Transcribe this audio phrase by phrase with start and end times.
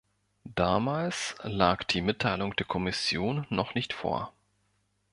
[0.55, 4.33] Damals lag die Mitteilung der Kommission noch nicht vor.